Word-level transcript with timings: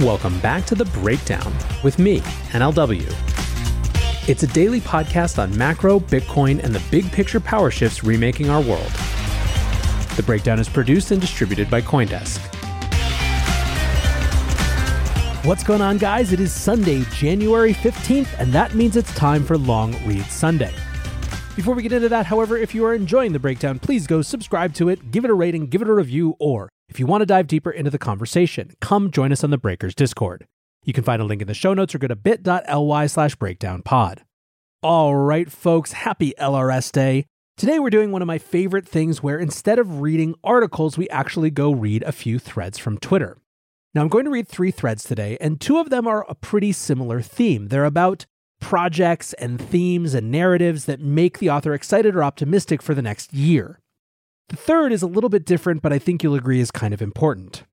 Welcome 0.00 0.38
back 0.40 0.66
to 0.66 0.74
The 0.74 0.84
Breakdown 0.84 1.54
with 1.82 1.98
me, 1.98 2.20
NLW. 2.50 4.28
It's 4.28 4.42
a 4.42 4.46
daily 4.48 4.78
podcast 4.78 5.42
on 5.42 5.56
macro, 5.56 6.00
Bitcoin, 6.00 6.62
and 6.62 6.74
the 6.74 6.82
big 6.90 7.10
picture 7.10 7.40
power 7.40 7.70
shifts 7.70 8.04
remaking 8.04 8.50
our 8.50 8.60
world. 8.60 8.92
The 10.16 10.22
Breakdown 10.26 10.60
is 10.60 10.68
produced 10.68 11.12
and 11.12 11.20
distributed 11.20 11.70
by 11.70 11.80
Coindesk. 11.80 12.36
What's 15.46 15.64
going 15.64 15.80
on, 15.80 15.96
guys? 15.96 16.30
It 16.30 16.40
is 16.40 16.52
Sunday, 16.52 17.02
January 17.14 17.72
15th, 17.72 18.38
and 18.38 18.52
that 18.52 18.74
means 18.74 18.98
it's 18.98 19.14
time 19.14 19.46
for 19.46 19.56
Long 19.56 19.96
Read 20.06 20.26
Sunday. 20.26 20.74
Before 21.54 21.74
we 21.74 21.82
get 21.82 21.92
into 21.92 22.10
that, 22.10 22.26
however, 22.26 22.58
if 22.58 22.74
you 22.74 22.84
are 22.84 22.92
enjoying 22.92 23.32
the 23.32 23.38
breakdown, 23.38 23.78
please 23.78 24.06
go 24.06 24.20
subscribe 24.20 24.74
to 24.74 24.90
it, 24.90 25.10
give 25.10 25.24
it 25.24 25.30
a 25.30 25.34
rating, 25.34 25.68
give 25.68 25.80
it 25.80 25.88
a 25.88 25.94
review, 25.94 26.36
or 26.38 26.68
if 26.88 27.00
you 27.00 27.06
want 27.06 27.22
to 27.22 27.26
dive 27.26 27.46
deeper 27.46 27.70
into 27.70 27.90
the 27.90 27.98
conversation, 27.98 28.72
come 28.80 29.10
join 29.10 29.32
us 29.32 29.44
on 29.44 29.50
the 29.50 29.58
Breakers 29.58 29.94
Discord. 29.94 30.46
You 30.84 30.92
can 30.92 31.04
find 31.04 31.20
a 31.20 31.24
link 31.24 31.42
in 31.42 31.48
the 31.48 31.54
show 31.54 31.74
notes 31.74 31.94
or 31.94 31.98
go 31.98 32.06
to 32.06 32.16
bit.ly 32.16 33.06
slash 33.06 33.36
breakdownpod. 33.36 34.20
All 34.82 35.16
right, 35.16 35.50
folks, 35.50 35.92
happy 35.92 36.32
LRS 36.38 36.92
Day. 36.92 37.26
Today 37.56 37.78
we're 37.78 37.90
doing 37.90 38.12
one 38.12 38.22
of 38.22 38.28
my 38.28 38.38
favorite 38.38 38.86
things 38.86 39.22
where 39.22 39.38
instead 39.38 39.78
of 39.78 40.00
reading 40.00 40.34
articles, 40.44 40.96
we 40.96 41.08
actually 41.08 41.50
go 41.50 41.72
read 41.72 42.02
a 42.04 42.12
few 42.12 42.38
threads 42.38 42.78
from 42.78 42.98
Twitter. 42.98 43.38
Now, 43.94 44.02
I'm 44.02 44.08
going 44.08 44.26
to 44.26 44.30
read 44.30 44.46
three 44.46 44.70
threads 44.70 45.04
today, 45.04 45.38
and 45.40 45.58
two 45.58 45.78
of 45.78 45.88
them 45.88 46.06
are 46.06 46.26
a 46.28 46.34
pretty 46.34 46.70
similar 46.72 47.22
theme. 47.22 47.68
They're 47.68 47.86
about 47.86 48.26
projects 48.60 49.32
and 49.34 49.58
themes 49.58 50.12
and 50.12 50.30
narratives 50.30 50.84
that 50.84 51.00
make 51.00 51.38
the 51.38 51.48
author 51.48 51.72
excited 51.72 52.14
or 52.14 52.22
optimistic 52.22 52.82
for 52.82 52.94
the 52.94 53.02
next 53.02 53.32
year. 53.32 53.80
The 54.48 54.56
third 54.56 54.92
is 54.92 55.02
a 55.02 55.08
little 55.08 55.30
bit 55.30 55.44
different, 55.44 55.82
but 55.82 55.92
I 55.92 55.98
think 55.98 56.22
you'll 56.22 56.34
agree 56.34 56.60
is 56.60 56.70
kind 56.70 56.94
of 56.94 57.02
important. 57.02 57.64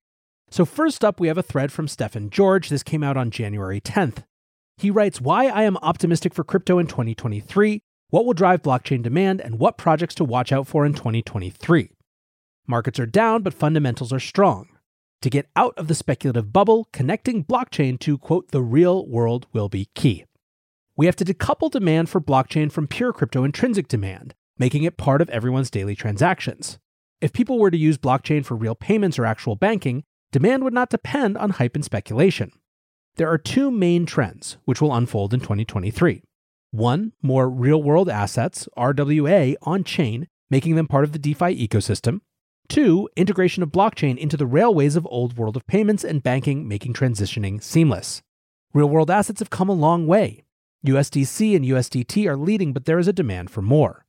So, 0.49 0.65
first 0.65 1.03
up, 1.03 1.19
we 1.19 1.27
have 1.27 1.37
a 1.37 1.43
thread 1.43 1.71
from 1.71 1.87
Stefan 1.87 2.29
George. 2.29 2.69
This 2.69 2.83
came 2.83 3.03
out 3.03 3.17
on 3.17 3.31
January 3.31 3.79
10th. 3.79 4.23
He 4.77 4.89
writes 4.89 5.21
Why 5.21 5.47
I 5.47 5.63
am 5.63 5.77
optimistic 5.77 6.33
for 6.33 6.43
crypto 6.43 6.79
in 6.79 6.87
2023, 6.87 7.81
what 8.09 8.25
will 8.25 8.33
drive 8.33 8.61
blockchain 8.61 9.03
demand, 9.03 9.41
and 9.41 9.59
what 9.59 9.77
projects 9.77 10.15
to 10.15 10.23
watch 10.23 10.51
out 10.51 10.67
for 10.67 10.85
in 10.85 10.93
2023. 10.93 11.89
Markets 12.67 12.99
are 12.99 13.05
down, 13.05 13.43
but 13.43 13.53
fundamentals 13.53 14.13
are 14.13 14.19
strong. 14.19 14.67
To 15.21 15.29
get 15.29 15.49
out 15.55 15.73
of 15.77 15.87
the 15.87 15.95
speculative 15.95 16.51
bubble, 16.51 16.87
connecting 16.91 17.45
blockchain 17.45 17.99
to, 17.99 18.17
quote, 18.17 18.51
the 18.51 18.61
real 18.61 19.07
world 19.07 19.47
will 19.53 19.69
be 19.69 19.89
key. 19.95 20.25
We 20.95 21.05
have 21.05 21.15
to 21.17 21.25
decouple 21.25 21.71
demand 21.71 22.09
for 22.09 22.21
blockchain 22.21 22.71
from 22.71 22.87
pure 22.87 23.13
crypto 23.13 23.43
intrinsic 23.43 23.87
demand, 23.87 24.35
making 24.63 24.83
it 24.83 24.95
part 24.95 25.21
of 25.21 25.29
everyone's 25.29 25.69
daily 25.69 25.93
transactions. 25.93 26.79
If 27.19 27.33
people 27.33 27.59
were 27.59 27.69
to 27.69 27.77
use 27.77 27.97
blockchain 27.97 28.45
for 28.45 28.55
real 28.55 28.75
payments 28.75 29.19
or 29.19 29.25
actual 29.25 29.57
banking, 29.57 30.05
demand 30.31 30.63
would 30.63 30.73
not 30.73 30.89
depend 30.89 31.37
on 31.37 31.49
hype 31.49 31.75
and 31.75 31.83
speculation. 31.83 32.49
There 33.17 33.29
are 33.29 33.37
two 33.37 33.69
main 33.69 34.05
trends 34.05 34.55
which 34.63 34.79
will 34.79 34.95
unfold 34.95 35.33
in 35.33 35.41
2023. 35.41 36.23
One, 36.71 37.11
more 37.21 37.49
real 37.49 37.83
world 37.83 38.07
assets, 38.07 38.69
RWA, 38.77 39.57
on 39.63 39.83
chain, 39.83 40.29
making 40.49 40.75
them 40.77 40.87
part 40.87 41.03
of 41.03 41.11
the 41.11 41.19
DeFi 41.19 41.67
ecosystem. 41.67 42.21
Two, 42.69 43.09
integration 43.17 43.63
of 43.63 43.69
blockchain 43.69 44.17
into 44.17 44.37
the 44.37 44.47
railways 44.47 44.95
of 44.95 45.05
old 45.07 45.37
world 45.37 45.57
of 45.57 45.67
payments 45.67 46.05
and 46.05 46.23
banking, 46.23 46.69
making 46.69 46.93
transitioning 46.93 47.61
seamless. 47.61 48.21
Real 48.73 48.87
world 48.87 49.11
assets 49.11 49.41
have 49.41 49.49
come 49.49 49.67
a 49.67 49.73
long 49.73 50.07
way. 50.07 50.45
USDC 50.87 51.53
and 51.53 51.65
USDT 51.65 52.25
are 52.27 52.37
leading, 52.37 52.71
but 52.71 52.85
there 52.85 52.97
is 52.97 53.09
a 53.09 53.13
demand 53.13 53.51
for 53.51 53.61
more. 53.61 54.05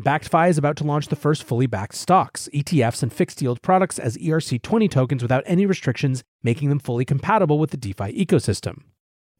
BackedFi 0.00 0.48
is 0.48 0.58
about 0.58 0.76
to 0.76 0.84
launch 0.84 1.08
the 1.08 1.16
first 1.16 1.42
fully 1.42 1.66
backed 1.66 1.96
stocks, 1.96 2.48
ETFs, 2.54 3.02
and 3.02 3.12
fixed 3.12 3.42
yield 3.42 3.60
products 3.62 3.98
as 3.98 4.16
ERC20 4.18 4.88
tokens 4.88 5.22
without 5.22 5.42
any 5.44 5.66
restrictions, 5.66 6.22
making 6.40 6.68
them 6.68 6.78
fully 6.78 7.04
compatible 7.04 7.58
with 7.58 7.70
the 7.72 7.76
DeFi 7.76 8.24
ecosystem. 8.24 8.82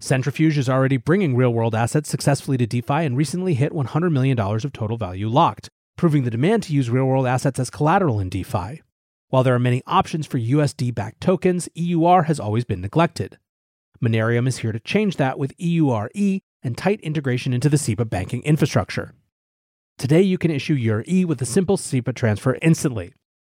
Centrifuge 0.01 0.59
is 0.59 0.69
already 0.69 0.97
bringing 0.97 1.37
real 1.37 1.53
world 1.53 1.77
assets 1.77 2.09
successfully 2.09 2.57
to 2.57 2.67
DeFi 2.67 3.05
and 3.05 3.17
recently 3.17 3.55
hit 3.55 3.73
$100 3.73 4.11
million 4.11 4.37
of 4.37 4.73
total 4.73 4.97
value 4.97 5.29
locked, 5.29 5.69
proving 5.97 6.25
the 6.25 6.31
demand 6.31 6.65
to 6.65 6.73
use 6.73 6.91
real 6.91 7.05
world 7.05 7.27
assets 7.27 7.61
as 7.61 7.71
collateral 7.71 8.19
in 8.19 8.29
DeFi. 8.29 8.83
While 9.29 9.45
there 9.45 9.55
are 9.55 9.61
many 9.61 9.81
options 9.87 10.27
for 10.27 10.39
USD 10.39 10.93
backed 10.93 11.21
tokens, 11.21 11.69
EUR 11.77 12.25
has 12.25 12.41
always 12.41 12.65
been 12.65 12.81
neglected. 12.81 13.39
Monerium 14.03 14.49
is 14.49 14.59
here 14.59 14.73
to 14.73 14.81
change 14.81 15.19
that 15.19 15.39
with 15.39 15.57
EURE 15.57 16.41
and 16.65 16.77
tight 16.77 17.01
integration 17.03 17.53
into 17.53 17.69
the 17.69 17.79
SEPA 17.79 18.07
banking 18.07 18.43
infrastructure. 18.43 19.15
Today, 19.99 20.23
you 20.23 20.39
can 20.39 20.53
issue 20.53 20.75
EURE 20.75 21.27
with 21.27 21.43
a 21.43 21.45
simple 21.45 21.77
SEPA 21.77 22.15
transfer 22.15 22.57
instantly. 22.63 23.13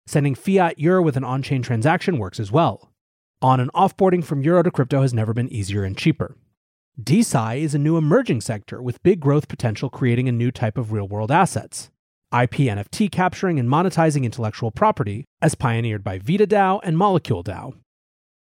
Sending 0.08 0.34
fiat 0.34 0.76
euro 0.76 1.00
with 1.00 1.16
an 1.16 1.22
on 1.22 1.40
chain 1.40 1.62
transaction 1.62 2.18
works 2.18 2.40
as 2.40 2.50
well. 2.50 2.90
On 3.40 3.60
and 3.60 3.72
offboarding 3.74 4.24
from 4.24 4.42
euro 4.42 4.64
to 4.64 4.70
crypto 4.72 5.02
has 5.02 5.14
never 5.14 5.32
been 5.32 5.52
easier 5.52 5.84
and 5.84 5.96
cheaper. 5.96 6.36
DeSci 7.00 7.60
is 7.60 7.76
a 7.76 7.78
new 7.78 7.96
emerging 7.96 8.40
sector 8.40 8.82
with 8.82 9.02
big 9.04 9.20
growth 9.20 9.46
potential, 9.46 9.88
creating 9.88 10.28
a 10.28 10.32
new 10.32 10.50
type 10.50 10.76
of 10.76 10.90
real 10.90 11.06
world 11.06 11.30
assets. 11.30 11.92
IP 12.32 12.66
NFT 12.66 13.12
capturing 13.12 13.60
and 13.60 13.68
monetizing 13.68 14.24
intellectual 14.24 14.72
property, 14.72 15.24
as 15.40 15.54
pioneered 15.54 16.02
by 16.02 16.18
VitaDAO 16.18 16.80
and 16.82 16.98
Molecule 16.98 17.44
DAO. 17.44 17.74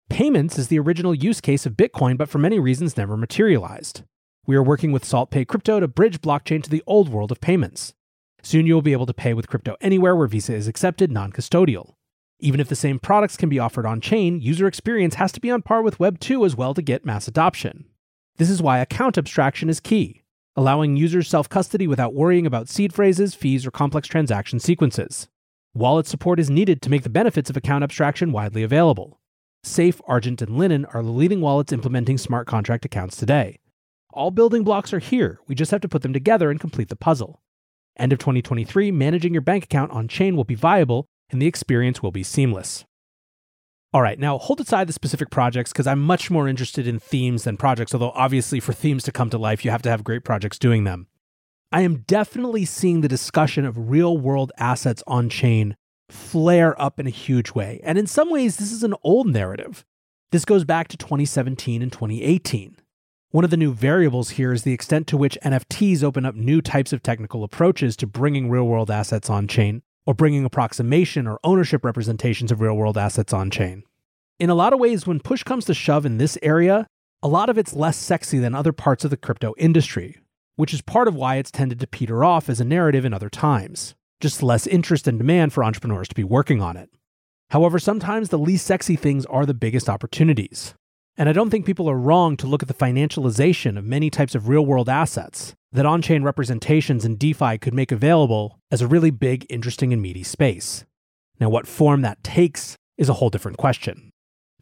Payments 0.09 0.57
is 0.57 0.69
the 0.69 0.79
original 0.79 1.15
use 1.15 1.41
case 1.41 1.67
of 1.67 1.77
Bitcoin, 1.77 2.17
but 2.17 2.29
for 2.29 2.39
many 2.39 2.61
reasons 2.61 2.97
never 2.97 3.17
materialized. 3.17 4.05
We 4.49 4.57
are 4.57 4.63
working 4.63 4.93
with 4.93 5.05
SaltPay 5.05 5.47
Crypto 5.47 5.79
to 5.79 5.87
bridge 5.87 6.23
blockchain 6.23 6.63
to 6.63 6.71
the 6.71 6.83
old 6.87 7.11
world 7.11 7.31
of 7.31 7.39
payments. 7.39 7.93
Soon 8.43 8.65
you 8.65 8.73
will 8.73 8.81
be 8.81 8.93
able 8.93 9.05
to 9.05 9.13
pay 9.13 9.35
with 9.35 9.47
crypto 9.47 9.77
anywhere 9.83 10.17
where 10.17 10.27
Visa 10.27 10.55
is 10.55 10.67
accepted 10.67 11.13
non 11.13 11.33
custodial. 11.33 11.97
Even 12.41 12.59
if 12.59 12.67
the 12.67 12.75
same 12.75 12.99
products 12.99 13.37
can 13.37 13.51
be 13.51 13.59
offered 13.59 13.85
on 13.85 14.01
chain, 14.01 14.41
user 14.41 14.67
experience 14.67 15.17
has 15.17 15.33
to 15.33 15.41
be 15.41 15.51
on 15.51 15.61
par 15.61 15.83
with 15.83 16.01
Web 16.01 16.19
2 16.19 16.47
as 16.47 16.57
well 16.57 16.73
to 16.73 16.81
get 16.81 17.05
mass 17.05 17.29
adoption. 17.29 17.85
This 18.39 18.49
is 18.49 18.63
why 18.63 18.79
account 18.79 19.19
abstraction 19.19 19.69
is 19.69 19.81
key 19.81 20.23
allowing 20.57 20.97
users 20.97 21.29
self 21.29 21.51
custody 21.51 21.87
without 21.87 22.15
worrying 22.15 22.47
about 22.47 22.71
seed 22.71 22.95
phrases, 22.95 23.35
fees, 23.35 23.67
or 23.67 23.71
complex 23.71 24.09
transaction 24.09 24.59
sequences. 24.59 25.29
Wallet 25.75 26.07
support 26.07 26.41
is 26.41 26.49
needed 26.49 26.81
to 26.81 26.91
make 26.91 27.03
the 27.03 27.11
benefits 27.11 27.51
of 27.51 27.59
account 27.59 27.85
abstraction 27.85 28.33
widely 28.33 28.63
available. 28.63 29.21
Safe, 29.63 30.01
Argent, 30.07 30.41
and 30.41 30.57
Linen 30.57 30.87
are 30.87 31.03
the 31.03 31.11
leading 31.11 31.43
wallets 31.43 31.71
implementing 31.71 32.17
smart 32.17 32.47
contract 32.47 32.87
accounts 32.87 33.19
today. 33.19 33.59
All 34.13 34.31
building 34.31 34.65
blocks 34.65 34.93
are 34.93 34.99
here, 34.99 35.39
we 35.47 35.55
just 35.55 35.71
have 35.71 35.83
to 35.83 35.89
put 35.89 36.03
them 36.03 36.13
together 36.13 36.51
and 36.51 36.59
complete 36.59 36.89
the 36.89 36.97
puzzle. 36.97 37.43
End 37.97 38.13
of 38.13 38.19
2023, 38.19 38.91
managing 38.91 39.33
your 39.35 39.43
bank 39.43 39.65
account 39.65 39.93
on 39.93 40.09
chain 40.09 40.37
will 40.37 40.45
be 40.45 40.55
viable 40.55 41.07
and 41.31 41.43
the 41.43 41.47
experience 41.47 42.03
will 42.03 42.13
be 42.13 42.23
seamless. 42.23 42.85
All 43.93 44.03
right, 44.03 44.19
now 44.19 44.39
hold 44.39 44.61
aside 44.61 44.87
the 44.87 44.93
specific 44.93 45.31
projects 45.31 45.73
because 45.73 45.87
I'm 45.87 46.01
much 46.01 46.31
more 46.31 46.47
interested 46.47 46.87
in 46.87 46.99
themes 46.99 47.45
than 47.45 47.57
projects, 47.57 47.95
although 47.95 48.11
obviously 48.11 48.61
for 48.61 48.73
themes 48.73 49.03
to 49.05 49.13
come 49.13 49.31
to 49.31 49.39
life, 49.39 49.65
you 49.65 49.71
have 49.71 49.83
to 49.83 49.91
have 49.91 50.05
great 50.05 50.25
projects 50.25 50.59
doing 50.59 50.85
them. 50.85 51.07
I 51.71 51.83
am 51.83 52.05
definitely 52.07 52.65
seeing 52.65 53.01
the 53.03 53.09
discussion 53.09 53.67
of 53.67 53.91
real 53.91 54.17
world 54.17 54.53
assets 54.59 55.03
on 55.07 55.29
chain 55.29 55.77
flare 56.09 56.81
up 56.81 56.99
in 56.99 57.07
a 57.07 57.11
huge 57.11 57.53
way. 57.53 57.81
And 57.83 57.99
in 57.99 58.07
some 58.07 58.31
ways, 58.31 58.57
this 58.57 58.73
is 58.73 58.83
an 58.83 58.95
old 59.03 59.27
narrative. 59.27 59.85
This 60.33 60.45
goes 60.45 60.65
back 60.65 60.89
to 60.89 60.97
2017 60.97 61.83
and 61.83 61.93
2018. 61.93 62.77
One 63.31 63.45
of 63.45 63.51
the 63.51 63.59
new 63.59 63.75
variables 63.75 64.31
here 64.31 64.55
is 64.55 64.63
the 64.63 64.73
extent 64.73 65.07
to 65.09 65.19
which 65.19 65.37
NFTs 65.45 66.03
open 66.03 66.25
up 66.25 66.35
new 66.35 66.63
types 66.63 66.95
of 66.95 67.03
technical 67.03 67.45
approaches 67.45 67.95
to 67.99 68.07
bringing 68.07 68.49
real 68.49 68.67
world 68.67 68.91
assets 68.91 69.29
on 69.29 69.47
chain, 69.47 69.83
or 70.07 70.15
bringing 70.15 70.47
approximation 70.47 71.27
or 71.27 71.39
ownership 71.45 71.85
representations 71.85 72.51
of 72.51 72.63
real 72.63 72.73
world 72.73 72.97
assets 72.97 73.35
on 73.35 73.51
chain. 73.51 73.83
In 74.39 74.49
a 74.49 74.55
lot 74.55 74.73
of 74.73 74.81
ways, 74.81 75.07
when 75.07 75.21
push 75.21 75.43
comes 75.43 75.67
to 75.67 75.75
shove 75.75 76.07
in 76.07 76.17
this 76.17 76.39
area, 76.41 76.87
a 77.23 77.29
lot 77.29 77.51
of 77.51 77.59
it's 77.59 77.75
less 77.75 77.99
sexy 77.99 78.39
than 78.39 78.55
other 78.55 78.73
parts 78.73 79.05
of 79.05 79.11
the 79.11 79.17
crypto 79.19 79.53
industry, 79.59 80.17
which 80.57 80.73
is 80.73 80.81
part 80.81 81.07
of 81.07 81.15
why 81.15 81.37
it's 81.37 81.51
tended 81.51 81.81
to 81.81 81.87
peter 81.87 82.25
off 82.25 82.49
as 82.49 82.61
a 82.61 82.65
narrative 82.65 83.05
in 83.05 83.13
other 83.13 83.29
times. 83.29 83.95
Just 84.21 84.43
less 84.43 84.67
interest 84.67 85.07
and 85.07 85.19
demand 85.19 85.53
for 85.53 85.63
entrepreneurs 85.63 86.09
to 86.09 86.15
be 86.15 86.25
working 86.25 86.63
on 86.63 86.79
it. 86.79 86.89
However, 87.51 87.79
sometimes 87.79 88.31
the 88.31 88.39
least 88.39 88.67
sexy 88.67 88.97
things 88.97 89.27
are 89.27 89.45
the 89.45 89.53
biggest 89.53 89.91
opportunities. 89.91 90.75
And 91.19 91.29
I 91.29 91.33
don't 91.33 91.51
think 91.51 91.67
people 91.67 91.91
are 91.91 91.99
wrong 91.99 92.37
to 92.37 92.47
look 92.47 92.63
at 92.63 92.69
the 92.69 92.75
financialization 92.75 93.77
of 93.77 93.85
many 93.85 94.09
types 94.09 94.37
of 94.37 94.47
real 94.47 94.65
world 94.65 94.89
assets 94.89 95.53
that 95.73 95.85
on 95.85 96.01
chain 96.01 96.23
representations 96.23 97.05
in 97.05 97.17
DeFi 97.17 97.59
could 97.59 97.75
make 97.75 97.91
available 97.91 98.61
as 98.71 98.81
a 98.81 98.87
really 98.87 99.11
big, 99.11 99.45
interesting, 99.51 99.93
and 99.93 100.01
meaty 100.01 100.23
space. 100.23 100.85
Now, 101.41 101.49
what 101.49 101.67
form 101.67 102.03
that 102.03 102.23
takes 102.23 102.77
is 102.97 103.09
a 103.09 103.15
whole 103.15 103.31
different 103.31 103.59
question. 103.59 104.11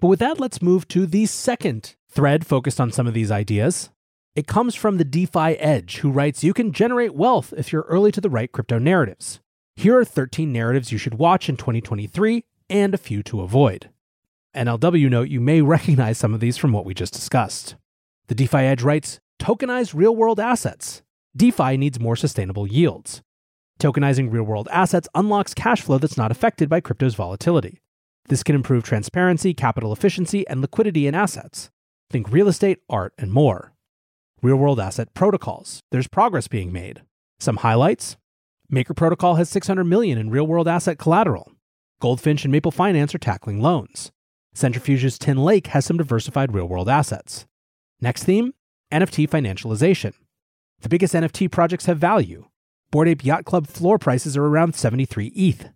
But 0.00 0.08
with 0.08 0.18
that, 0.20 0.40
let's 0.40 0.62
move 0.62 0.88
to 0.88 1.04
the 1.04 1.26
second 1.26 1.94
thread 2.08 2.46
focused 2.46 2.80
on 2.80 2.90
some 2.90 3.06
of 3.06 3.12
these 3.12 3.30
ideas. 3.30 3.90
It 4.34 4.46
comes 4.46 4.74
from 4.74 4.96
the 4.96 5.04
DeFi 5.04 5.58
Edge, 5.58 5.98
who 5.98 6.10
writes 6.10 6.42
You 6.42 6.54
can 6.54 6.72
generate 6.72 7.14
wealth 7.14 7.52
if 7.56 7.70
you're 7.70 7.82
early 7.82 8.12
to 8.12 8.20
the 8.22 8.30
right 8.30 8.50
crypto 8.50 8.78
narratives. 8.78 9.40
Here 9.76 9.98
are 9.98 10.06
13 10.06 10.54
narratives 10.54 10.90
you 10.90 10.96
should 10.96 11.14
watch 11.14 11.50
in 11.50 11.58
2023 11.58 12.44
and 12.70 12.94
a 12.94 12.98
few 12.98 13.22
to 13.24 13.42
avoid. 13.42 13.90
NLW 14.56 15.10
note 15.10 15.28
you 15.28 15.40
may 15.40 15.60
recognize 15.62 16.18
some 16.18 16.34
of 16.34 16.40
these 16.40 16.56
from 16.56 16.72
what 16.72 16.84
we 16.84 16.94
just 16.94 17.12
discussed. 17.12 17.76
The 18.28 18.34
DeFi 18.34 18.58
Edge 18.58 18.82
writes 18.82 19.20
Tokenize 19.38 19.94
real 19.94 20.16
world 20.16 20.40
assets. 20.40 21.02
DeFi 21.36 21.76
needs 21.76 22.00
more 22.00 22.16
sustainable 22.16 22.66
yields. 22.66 23.22
Tokenizing 23.78 24.32
real 24.32 24.44
world 24.44 24.68
assets 24.72 25.08
unlocks 25.14 25.52
cash 25.52 25.82
flow 25.82 25.98
that's 25.98 26.16
not 26.16 26.30
affected 26.30 26.68
by 26.68 26.80
crypto's 26.80 27.14
volatility. 27.14 27.82
This 28.28 28.42
can 28.42 28.54
improve 28.56 28.82
transparency, 28.82 29.52
capital 29.52 29.92
efficiency, 29.92 30.48
and 30.48 30.60
liquidity 30.60 31.06
in 31.06 31.14
assets. 31.14 31.70
Think 32.10 32.32
real 32.32 32.48
estate, 32.48 32.78
art, 32.88 33.12
and 33.18 33.32
more. 33.32 33.74
Real 34.42 34.56
world 34.56 34.80
asset 34.80 35.12
protocols. 35.12 35.80
There's 35.90 36.08
progress 36.08 36.48
being 36.48 36.72
made. 36.72 37.02
Some 37.38 37.58
highlights 37.58 38.16
Maker 38.68 38.94
Protocol 38.94 39.36
has 39.36 39.48
600 39.50 39.84
million 39.84 40.18
in 40.18 40.30
real 40.30 40.46
world 40.46 40.66
asset 40.66 40.98
collateral. 40.98 41.52
Goldfinch 42.00 42.44
and 42.44 42.52
Maple 42.52 42.72
Finance 42.72 43.14
are 43.14 43.18
tackling 43.18 43.62
loans. 43.62 44.10
Centrifuge's 44.56 45.18
Tinlake 45.18 45.66
has 45.68 45.84
some 45.84 45.98
diversified 45.98 46.54
real 46.54 46.66
world 46.66 46.88
assets. 46.88 47.46
Next 48.00 48.24
theme 48.24 48.54
NFT 48.90 49.28
financialization. 49.28 50.14
The 50.80 50.88
biggest 50.88 51.12
NFT 51.12 51.50
projects 51.50 51.84
have 51.86 51.98
value. 51.98 52.46
Bored 52.90 53.08
Ape 53.08 53.24
Yacht 53.24 53.44
Club 53.44 53.66
floor 53.66 53.98
prices 53.98 54.34
are 54.34 54.46
around 54.46 54.74
73 54.74 55.26
ETH. 55.28 55.68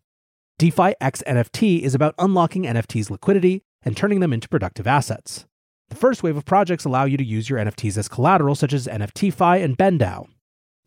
DeFi 0.58 0.94
X 0.98 1.22
NFT 1.26 1.82
is 1.82 1.94
about 1.94 2.14
unlocking 2.18 2.62
NFTs' 2.62 3.10
liquidity 3.10 3.62
and 3.82 3.96
turning 3.96 4.20
them 4.20 4.32
into 4.32 4.48
productive 4.48 4.86
assets. 4.86 5.44
The 5.90 5.96
first 5.96 6.22
wave 6.22 6.36
of 6.38 6.46
projects 6.46 6.86
allow 6.86 7.04
you 7.04 7.18
to 7.18 7.24
use 7.24 7.50
your 7.50 7.58
NFTs 7.58 7.98
as 7.98 8.08
collateral, 8.08 8.54
such 8.54 8.72
as 8.72 8.86
NFTFi 8.86 9.62
and 9.62 9.76
BendDAO. 9.76 10.26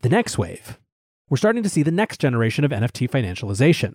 The 0.00 0.08
next 0.08 0.36
wave, 0.36 0.80
we're 1.28 1.36
starting 1.36 1.62
to 1.62 1.68
see 1.68 1.84
the 1.84 1.92
next 1.92 2.18
generation 2.18 2.64
of 2.64 2.72
NFT 2.72 3.08
financialization. 3.08 3.94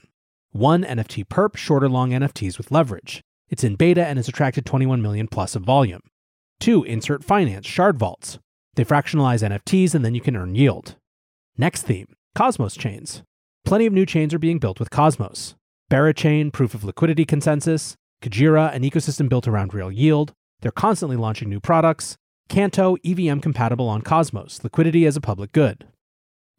One 0.51 0.83
NFT 0.83 1.25
perp, 1.25 1.57
shorter 1.57 1.89
long 1.89 2.11
NFTs 2.11 2.57
with 2.57 2.71
leverage. 2.71 3.23
It's 3.49 3.63
in 3.63 3.75
beta 3.75 4.05
and 4.05 4.17
has 4.17 4.27
attracted 4.27 4.65
21 4.65 5.01
million 5.01 5.27
plus 5.27 5.55
of 5.55 5.63
volume. 5.63 6.01
Two, 6.59 6.83
insert 6.83 7.23
finance, 7.23 7.65
shard 7.65 7.97
vaults. 7.97 8.39
They 8.75 8.85
fractionalize 8.85 9.47
NFTs 9.47 9.95
and 9.95 10.05
then 10.05 10.15
you 10.15 10.21
can 10.21 10.35
earn 10.35 10.55
yield. 10.55 10.95
Next 11.57 11.83
theme, 11.83 12.07
Cosmos 12.35 12.75
chains. 12.75 13.23
Plenty 13.65 13.85
of 13.85 13.93
new 13.93 14.05
chains 14.05 14.33
are 14.33 14.39
being 14.39 14.59
built 14.59 14.79
with 14.79 14.89
Cosmos. 14.89 15.55
Berachain, 15.91 16.53
proof 16.53 16.73
of 16.73 16.83
liquidity 16.83 17.25
consensus, 17.25 17.95
Kujira, 18.21 18.73
an 18.73 18.83
ecosystem 18.83 19.27
built 19.27 19.47
around 19.47 19.73
real 19.73 19.91
yield. 19.91 20.33
They're 20.61 20.71
constantly 20.71 21.17
launching 21.17 21.49
new 21.49 21.59
products. 21.59 22.15
Canto, 22.49 22.97
EVM 23.05 23.39
compatible 23.39 23.87
on 23.87 24.01
Cosmos, 24.01 24.63
liquidity 24.63 25.05
as 25.05 25.15
a 25.15 25.21
public 25.21 25.51
good. 25.51 25.87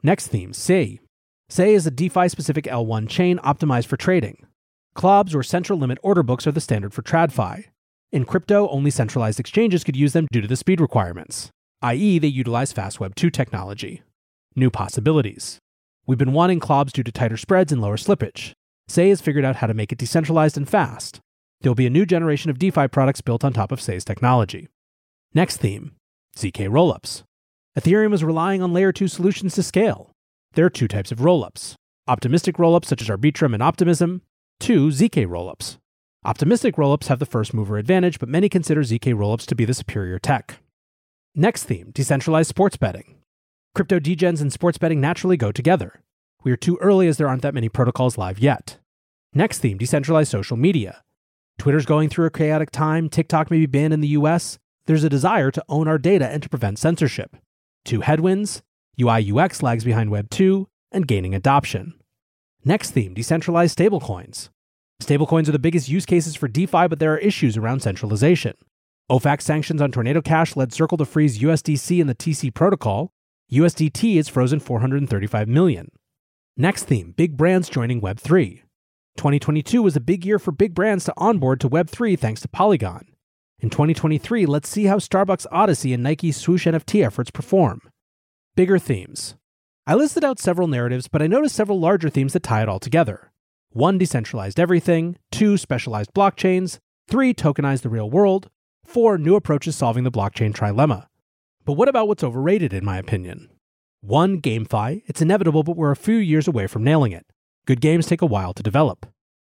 Next 0.03 0.29
theme, 0.29 0.53
Sei. 0.53 1.01
Sei 1.49 1.75
is 1.75 1.87
a 1.87 1.91
DeFi 1.91 2.29
specific 2.29 2.65
L1 2.65 3.09
chain 3.09 3.39
optimized 3.39 3.87
for 3.87 3.97
trading. 3.97 4.47
CLOBs 4.95 5.35
or 5.35 5.43
central 5.43 5.79
limit 5.79 5.99
order 6.03 6.23
books 6.23 6.47
are 6.47 6.53
the 6.53 6.61
standard 6.61 6.93
for 6.93 7.03
TradFi. 7.03 7.67
In 8.13 8.25
crypto, 8.25 8.69
only 8.69 8.91
centralized 8.91 9.39
exchanges 9.39 9.85
could 9.85 9.97
use 9.97 10.13
them 10.13 10.27
due 10.33 10.41
to 10.41 10.49
the 10.49 10.57
speed 10.57 10.81
requirements, 10.81 11.51
i.e., 11.83 12.19
they 12.19 12.27
utilize 12.27 12.73
fast 12.73 12.99
Web 12.99 13.15
2 13.15 13.31
technology. 13.31 14.03
New 14.57 14.69
possibilities. 14.69 15.59
We've 16.07 16.19
been 16.19 16.33
wanting 16.33 16.59
CLOBs 16.59 16.93
due 16.93 17.05
to 17.05 17.13
tighter 17.13 17.37
spreads 17.37 17.71
and 17.71 17.81
lower 17.81 17.97
slippage. 17.97 18.53
Sei 18.89 19.11
has 19.11 19.21
figured 19.21 19.45
out 19.45 19.57
how 19.57 19.69
to 19.69 19.75
make 19.75 19.93
it 19.93 19.99
decentralized 19.99 20.57
and 20.57 20.69
fast. 20.69 21.21
There'll 21.61 21.77
be 21.77 21.87
a 21.87 21.91
new 21.91 22.05
generation 22.05 22.51
of 22.51 22.59
DeFi 22.59 22.89
products 22.89 23.21
built 23.21 23.45
on 23.45 23.53
top 23.53 23.71
of 23.71 23.81
Sei's 23.81 24.05
technology. 24.05 24.69
Next 25.35 25.59
theme 25.59 25.93
ZK 26.37 26.69
rollups. 26.69 27.23
Ethereum 27.79 28.13
is 28.13 28.25
relying 28.25 28.61
on 28.61 28.73
layer 28.73 28.91
2 28.91 29.07
solutions 29.07 29.55
to 29.55 29.63
scale. 29.63 30.11
There 30.55 30.67
are 30.67 30.71
two 30.71 30.89
types 30.89 31.13
of 31.13 31.19
rollups 31.19 31.75
optimistic 32.09 32.57
rollups 32.57 32.87
such 32.87 33.03
as 33.03 33.09
Arbitrum 33.09 33.55
and 33.55 33.63
Optimism, 33.63 34.23
two 34.61 34.89
ZK 34.89 35.27
rollups. 35.27 35.79
Optimistic 36.23 36.77
rollups 36.77 37.07
have 37.07 37.19
the 37.19 37.27
first 37.27 37.55
mover 37.55 37.79
advantage, 37.79 38.19
but 38.19 38.29
many 38.29 38.49
consider 38.49 38.83
ZK 38.83 39.15
rollups 39.15 39.47
to 39.47 39.55
be 39.55 39.65
the 39.65 39.73
superior 39.73 40.19
tech. 40.19 40.59
Next 41.35 41.65
theme 41.65 41.91
decentralized 41.93 42.51
sports 42.51 42.77
betting. 42.77 43.17
Crypto 43.75 43.99
degens 43.99 44.43
and 44.43 44.53
sports 44.53 44.77
betting 44.77 45.01
naturally 45.01 45.39
go 45.39 45.51
together. 45.51 46.03
We 46.45 46.53
are 46.53 46.57
too 46.57 46.77
early 46.83 47.09
as 47.09 47.17
there 47.17 47.27
aren't 47.27 47.43
that 47.43 47.55
many 47.55 47.69
protocols 47.71 48.19
live 48.19 48.39
yet. 48.39 48.79
Next 49.33 49.59
theme 49.59 49.79
decentralized 49.79 50.31
social 50.31 50.59
media. 50.59 51.03
Twitter's 51.59 51.87
going 51.87 52.11
through 52.11 52.27
a 52.27 52.31
chaotic 52.31 52.71
time, 52.71 53.09
TikTok 53.09 53.51
may 53.51 53.59
be 53.59 53.67
banned 53.67 53.95
in 53.95 54.01
the 54.01 54.09
US. 54.09 54.59
There's 54.87 55.05
a 55.05 55.09
desire 55.09 55.51
to 55.53 55.65
own 55.69 55.89
our 55.89 55.99
data 55.99 56.29
and 56.29 56.43
to 56.43 56.49
prevent 56.49 56.79
censorship. 56.79 57.37
Two 57.85 58.03
headwinds 58.03 58.63
UI 59.01 59.33
UX 59.33 59.63
lags 59.63 59.85
behind 59.85 60.11
Web 60.11 60.29
2 60.29 60.69
and 60.93 61.07
gaining 61.07 61.35
adoption. 61.35 61.95
Next 62.65 62.91
theme 62.91 63.15
decentralized 63.15 63.79
stablecoins. 63.79 64.51
Stablecoins 65.03 65.49
are 65.49 65.53
the 65.53 65.59
biggest 65.59 65.89
use 65.89 66.05
cases 66.05 66.37
for 66.37 66.47
DeFi, 66.47 66.89
but 66.89 66.99
there 66.99 67.15
are 67.15 67.19
issues 67.19 67.57
around 67.57 67.81
centralization. 67.81 68.55
OFAC 69.11 69.41
sanctions 69.41 69.81
on 69.81 69.91
Tornado 69.91 70.21
Cash 70.21 70.57
led 70.57 70.73
Circle 70.73 70.99
to 70.99 71.07
freeze 71.07 71.39
USDC 71.39 72.01
in 72.01 72.07
the 72.07 72.15
TC 72.15 72.53
protocol. 72.53 73.13
USDT 73.51 74.17
is 74.17 74.29
frozen 74.29 74.61
435 74.61 75.49
million. 75.49 75.91
Next 76.57 76.85
theme 76.85 77.13
big 77.17 77.37
brands 77.37 77.71
joining 77.71 78.03
Web3. 78.03 78.61
2022 79.17 79.83
was 79.83 79.97
a 79.97 80.01
big 80.01 80.27
year 80.27 80.39
for 80.39 80.53
big 80.53 80.75
brands 80.75 81.05
to 81.07 81.15
onboard 81.17 81.61
to 81.61 81.69
Web3 81.69 82.19
thanks 82.19 82.43
to 82.43 82.49
Polygon. 82.49 83.07
In 83.59 83.71
2023, 83.71 84.47
let's 84.47 84.69
see 84.69 84.85
how 84.85 84.99
Starbucks 84.99 85.47
Odyssey 85.51 85.95
and 85.95 86.03
Nike's 86.03 86.37
swoosh 86.37 86.67
NFT 86.67 87.05
efforts 87.05 87.31
perform. 87.31 87.81
Bigger 88.55 88.79
themes. 88.79 89.35
I 89.87 89.95
listed 89.95 90.25
out 90.25 90.39
several 90.39 90.69
narratives, 90.69 91.09
but 91.09 91.23
I 91.23 91.27
noticed 91.27 91.57
several 91.57 91.81
larger 91.81 92.11
themes 92.11 92.35
that 92.35 92.43
tie 92.43 92.63
it 92.63 92.69
all 92.69 92.79
together. 92.79 93.33
1. 93.71 93.99
Decentralized 93.99 94.61
everything. 94.61 95.17
2. 95.33 95.57
Specialized 95.57 96.13
blockchains. 96.15 96.79
3. 97.09 97.33
Tokenize 97.33 97.83
the 97.83 97.89
real 97.89 98.11
world. 98.11 98.51
4. 98.85 99.19
New 99.19 99.37
approaches 99.37 99.77
solving 99.77 100.05
the 100.05 100.11
blockchain 100.11 100.53
trilemma. 100.53 101.07
But 101.65 101.75
what 101.75 101.89
about 101.89 102.09
what's 102.09 102.25
overrated, 102.25 102.73
in 102.73 102.85
my 102.85 102.99
opinion? 102.99 103.49
1. 104.03 104.41
GameFi. 104.41 105.03
It's 105.07 105.23
inevitable, 105.23 105.63
but 105.63 105.77
we're 105.77 105.91
a 105.91 105.97
few 105.97 106.17
years 106.17 106.47
away 106.47 106.67
from 106.67 106.85
nailing 106.85 107.13
it. 107.13 107.27
Good 107.67 107.81
games 107.81 108.07
take 108.07 108.23
a 108.23 108.27
while 108.27 108.53
to 108.55 108.63
develop. 108.63 109.07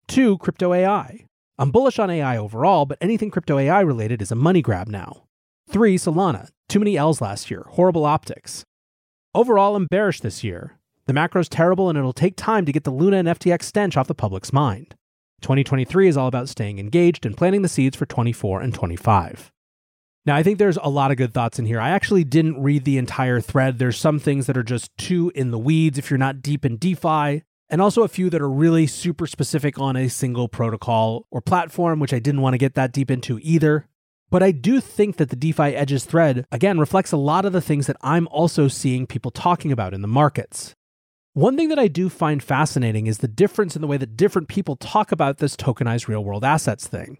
2. 0.07 0.37
Crypto 0.39 0.73
AI. 0.73 1.25
I'm 1.57 1.71
bullish 1.71 1.99
on 1.99 2.09
AI 2.09 2.37
overall, 2.37 2.85
but 2.85 2.97
anything 2.99 3.31
crypto 3.31 3.57
AI 3.57 3.81
related 3.81 4.21
is 4.21 4.31
a 4.31 4.35
money 4.35 4.61
grab 4.61 4.87
now. 4.87 5.23
3. 5.69 5.97
Solana. 5.97 6.49
Too 6.67 6.79
many 6.79 6.97
L's 6.97 7.21
last 7.21 7.49
year. 7.51 7.65
Horrible 7.69 8.05
optics. 8.05 8.63
Overall, 9.35 9.75
I'm 9.75 9.85
bearish 9.87 10.21
this 10.21 10.45
year. 10.45 10.77
The 11.07 11.13
macro's 11.13 11.49
terrible 11.49 11.89
and 11.89 11.97
it'll 11.97 12.13
take 12.13 12.37
time 12.37 12.65
to 12.65 12.71
get 12.71 12.85
the 12.85 12.89
Luna 12.89 13.17
and 13.17 13.27
FTX 13.27 13.63
stench 13.63 13.97
off 13.97 14.07
the 14.07 14.15
public's 14.15 14.53
mind. 14.53 14.95
2023 15.41 16.07
is 16.07 16.15
all 16.15 16.29
about 16.29 16.47
staying 16.47 16.79
engaged 16.79 17.25
and 17.25 17.35
planting 17.35 17.61
the 17.61 17.67
seeds 17.67 17.97
for 17.97 18.05
24 18.05 18.61
and 18.61 18.73
25. 18.73 19.51
Now, 20.25 20.37
I 20.37 20.41
think 20.41 20.57
there's 20.57 20.77
a 20.81 20.87
lot 20.87 21.11
of 21.11 21.17
good 21.17 21.33
thoughts 21.33 21.59
in 21.59 21.65
here. 21.65 21.81
I 21.81 21.89
actually 21.89 22.23
didn't 22.23 22.63
read 22.63 22.85
the 22.85 22.97
entire 22.97 23.41
thread. 23.41 23.77
There's 23.77 23.97
some 23.97 24.19
things 24.19 24.45
that 24.47 24.55
are 24.55 24.63
just 24.63 24.97
too 24.97 25.33
in 25.35 25.51
the 25.51 25.59
weeds 25.59 25.97
if 25.97 26.09
you're 26.09 26.17
not 26.17 26.41
deep 26.41 26.63
in 26.63 26.77
DeFi, 26.77 27.43
and 27.69 27.81
also 27.81 28.03
a 28.03 28.07
few 28.07 28.29
that 28.29 28.41
are 28.41 28.49
really 28.49 28.87
super 28.87 29.27
specific 29.27 29.77
on 29.77 29.97
a 29.97 30.07
single 30.07 30.47
protocol 30.47 31.27
or 31.29 31.41
platform, 31.41 31.99
which 31.99 32.13
I 32.13 32.19
didn't 32.19 32.41
want 32.41 32.53
to 32.53 32.57
get 32.57 32.75
that 32.75 32.93
deep 32.93 33.11
into 33.11 33.37
either. 33.41 33.89
But 34.29 34.43
I 34.43 34.51
do 34.51 34.81
think 34.81 35.17
that 35.17 35.29
the 35.29 35.35
DeFi 35.35 35.75
Edges 35.75 36.05
thread, 36.05 36.45
again, 36.51 36.79
reflects 36.79 37.11
a 37.11 37.17
lot 37.17 37.45
of 37.45 37.53
the 37.53 37.61
things 37.61 37.87
that 37.87 37.97
I'm 38.01 38.27
also 38.29 38.67
seeing 38.67 39.05
people 39.05 39.31
talking 39.31 39.71
about 39.71 39.93
in 39.93 40.01
the 40.01 40.07
markets. 40.07 40.73
One 41.33 41.57
thing 41.57 41.69
that 41.69 41.79
I 41.79 41.87
do 41.87 42.09
find 42.09 42.41
fascinating 42.41 43.07
is 43.07 43.17
the 43.17 43.27
difference 43.27 43.75
in 43.75 43.81
the 43.81 43.87
way 43.87 43.97
that 43.97 44.15
different 44.15 44.47
people 44.47 44.77
talk 44.77 45.11
about 45.11 45.37
this 45.37 45.55
tokenized 45.55 46.07
real 46.07 46.23
world 46.23 46.45
assets 46.45 46.87
thing. 46.87 47.17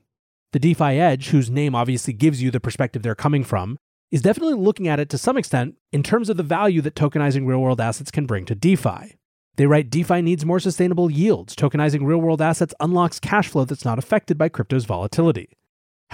The 0.53 0.59
DeFi 0.59 0.99
Edge, 0.99 1.27
whose 1.27 1.49
name 1.49 1.75
obviously 1.75 2.13
gives 2.13 2.41
you 2.41 2.49
the 2.49 2.61
perspective 2.61 3.03
they're 3.03 3.13
coming 3.13 3.43
from, 3.43 3.77
is 4.11 4.21
definitely 4.21 4.53
looking 4.53 4.87
at 4.87 4.99
it 5.01 5.09
to 5.09 5.17
some 5.17 5.35
extent 5.35 5.75
in 5.91 6.01
terms 6.01 6.29
of 6.29 6.37
the 6.37 6.43
value 6.43 6.81
that 6.81 6.95
tokenizing 6.95 7.45
real 7.45 7.59
world 7.59 7.81
assets 7.81 8.09
can 8.09 8.25
bring 8.25 8.45
to 8.45 8.55
DeFi. 8.55 9.17
They 9.57 9.67
write 9.67 9.89
DeFi 9.89 10.21
needs 10.21 10.45
more 10.45 10.61
sustainable 10.61 11.11
yields. 11.11 11.55
Tokenizing 11.55 12.05
real 12.05 12.19
world 12.19 12.41
assets 12.41 12.73
unlocks 12.79 13.19
cash 13.19 13.49
flow 13.49 13.65
that's 13.65 13.83
not 13.83 13.99
affected 13.99 14.37
by 14.37 14.47
crypto's 14.47 14.85
volatility. 14.85 15.49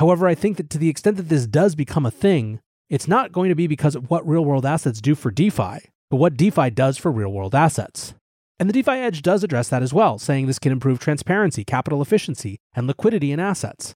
However, 0.01 0.27
I 0.27 0.33
think 0.33 0.57
that 0.57 0.71
to 0.71 0.79
the 0.79 0.89
extent 0.89 1.17
that 1.17 1.29
this 1.29 1.45
does 1.45 1.75
become 1.75 2.07
a 2.07 2.11
thing, 2.11 2.59
it's 2.89 3.07
not 3.07 3.31
going 3.31 3.49
to 3.49 3.55
be 3.55 3.67
because 3.67 3.93
of 3.93 4.09
what 4.09 4.27
real 4.27 4.43
world 4.43 4.65
assets 4.65 4.99
do 4.99 5.13
for 5.13 5.29
DeFi, 5.29 5.77
but 6.09 6.17
what 6.17 6.35
DeFi 6.35 6.71
does 6.71 6.97
for 6.97 7.11
real 7.11 7.31
world 7.31 7.53
assets. 7.53 8.15
And 8.59 8.67
the 8.67 8.73
DeFi 8.73 8.93
Edge 8.93 9.21
does 9.21 9.43
address 9.43 9.69
that 9.69 9.83
as 9.83 9.93
well, 9.93 10.17
saying 10.17 10.47
this 10.47 10.57
can 10.57 10.71
improve 10.71 10.97
transparency, 10.97 11.63
capital 11.63 12.01
efficiency, 12.01 12.57
and 12.73 12.87
liquidity 12.87 13.31
in 13.31 13.39
assets. 13.39 13.93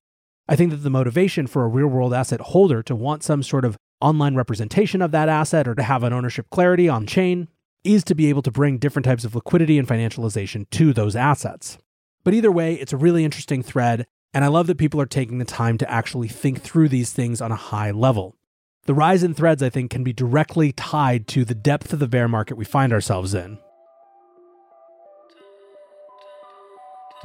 I 0.47 0.55
think 0.55 0.69
that 0.69 0.83
the 0.83 0.91
motivation 0.91 1.47
for 1.47 1.65
a 1.65 1.67
real 1.67 1.87
world 1.87 2.13
asset 2.13 2.39
holder 2.39 2.83
to 2.83 2.95
want 2.95 3.23
some 3.23 3.41
sort 3.41 3.65
of 3.65 3.75
online 3.99 4.35
representation 4.35 5.01
of 5.01 5.09
that 5.09 5.27
asset 5.27 5.67
or 5.67 5.73
to 5.73 5.81
have 5.81 6.03
an 6.03 6.13
ownership 6.13 6.51
clarity 6.51 6.87
on 6.87 7.07
chain 7.07 7.47
is 7.83 8.03
to 8.03 8.13
be 8.13 8.29
able 8.29 8.43
to 8.43 8.51
bring 8.51 8.77
different 8.77 9.07
types 9.07 9.25
of 9.25 9.33
liquidity 9.33 9.79
and 9.79 9.87
financialization 9.87 10.69
to 10.69 10.93
those 10.93 11.15
assets. 11.15 11.79
But 12.23 12.35
either 12.35 12.51
way, 12.51 12.75
it's 12.75 12.93
a 12.93 12.97
really 12.97 13.25
interesting 13.25 13.63
thread, 13.63 14.05
and 14.35 14.43
I 14.43 14.49
love 14.49 14.67
that 14.67 14.77
people 14.77 14.99
are 14.99 15.05
taking 15.05 15.37
the 15.37 15.45
time 15.45 15.77
to 15.77 15.89
actually 15.89 16.27
think 16.27 16.61
through 16.61 16.89
these 16.89 17.13
things 17.13 17.39
on 17.39 17.53
a 17.53 17.55
high 17.55 17.91
level. 17.91 18.35
The 18.83 18.93
rise 18.93 19.23
in 19.23 19.33
threads, 19.33 19.63
I 19.63 19.69
think, 19.69 19.89
can 19.89 20.03
be 20.03 20.11
directly 20.11 20.73
tied 20.73 21.25
to 21.29 21.45
the 21.45 21.55
depth 21.55 21.93
of 21.93 21.99
the 21.99 22.07
bear 22.09 22.27
market 22.27 22.57
we 22.57 22.65
find 22.65 22.91
ourselves 22.91 23.33
in. 23.33 23.57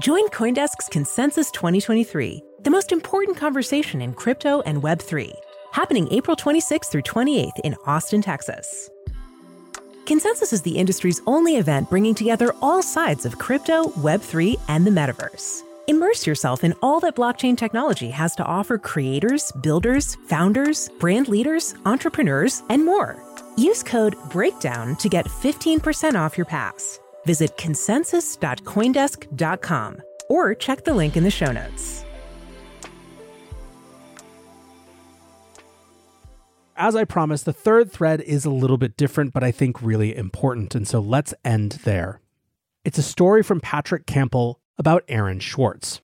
Join 0.00 0.28
Coindesk's 0.28 0.88
Consensus 0.88 1.50
2023, 1.50 2.42
the 2.62 2.70
most 2.70 2.92
important 2.92 3.36
conversation 3.36 4.00
in 4.00 4.14
crypto 4.14 4.60
and 4.60 4.80
Web3, 4.80 5.32
happening 5.72 6.06
April 6.12 6.36
26th 6.36 6.92
through 6.92 7.02
28th 7.02 7.58
in 7.64 7.74
Austin, 7.86 8.22
Texas. 8.22 8.88
Consensus 10.06 10.52
is 10.52 10.62
the 10.62 10.78
industry's 10.78 11.20
only 11.26 11.56
event 11.56 11.90
bringing 11.90 12.14
together 12.14 12.54
all 12.62 12.82
sides 12.82 13.26
of 13.26 13.38
crypto, 13.38 13.86
Web3, 13.98 14.60
and 14.68 14.86
the 14.86 14.92
metaverse. 14.92 15.64
Immerse 15.90 16.24
yourself 16.24 16.62
in 16.62 16.72
all 16.82 17.00
that 17.00 17.16
blockchain 17.16 17.56
technology 17.56 18.10
has 18.10 18.36
to 18.36 18.44
offer 18.44 18.78
creators, 18.78 19.50
builders, 19.60 20.16
founders, 20.28 20.88
brand 21.00 21.26
leaders, 21.26 21.74
entrepreneurs, 21.84 22.62
and 22.68 22.84
more. 22.84 23.20
Use 23.56 23.82
code 23.82 24.14
BREAKDOWN 24.30 25.00
to 25.00 25.08
get 25.08 25.26
15% 25.26 26.14
off 26.14 26.38
your 26.38 26.44
pass. 26.44 27.00
Visit 27.26 27.56
consensus.coindesk.com 27.56 30.02
or 30.28 30.54
check 30.54 30.84
the 30.84 30.94
link 30.94 31.16
in 31.16 31.24
the 31.24 31.30
show 31.32 31.50
notes. 31.50 32.04
As 36.76 36.94
I 36.94 37.02
promised, 37.02 37.46
the 37.46 37.52
third 37.52 37.90
thread 37.90 38.20
is 38.20 38.44
a 38.44 38.50
little 38.50 38.78
bit 38.78 38.96
different, 38.96 39.32
but 39.32 39.42
I 39.42 39.50
think 39.50 39.82
really 39.82 40.16
important. 40.16 40.76
And 40.76 40.86
so 40.86 41.00
let's 41.00 41.34
end 41.44 41.80
there. 41.82 42.20
It's 42.84 42.98
a 42.98 43.02
story 43.02 43.42
from 43.42 43.60
Patrick 43.60 44.06
Campbell 44.06 44.59
about 44.80 45.04
Aaron 45.08 45.42
Swartz. 45.42 46.00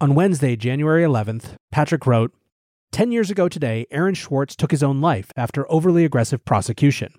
On 0.00 0.14
Wednesday, 0.14 0.56
January 0.56 1.04
11th, 1.04 1.56
Patrick 1.70 2.06
wrote 2.06 2.32
10 2.90 3.12
years 3.12 3.30
ago 3.30 3.50
today, 3.50 3.86
Aaron 3.90 4.14
Swartz 4.14 4.56
took 4.56 4.70
his 4.70 4.82
own 4.82 5.02
life 5.02 5.30
after 5.36 5.70
overly 5.70 6.06
aggressive 6.06 6.42
prosecution. 6.42 7.12